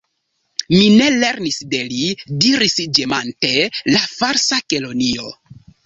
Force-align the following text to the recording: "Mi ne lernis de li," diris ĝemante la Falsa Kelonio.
"Mi 0.75 0.79
ne 1.01 1.09
lernis 1.23 1.59
de 1.75 1.83
li," 1.91 2.09
diris 2.47 2.75
ĝemante 3.01 3.55
la 3.95 4.05
Falsa 4.19 4.65
Kelonio. 4.73 5.35